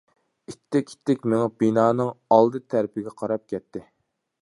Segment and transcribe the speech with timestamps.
[0.51, 3.89] ئىتتىك-ئىتتىك مېڭىپ بىنانىڭ ئالدى تەرىپىگە قاراپ كەتتى.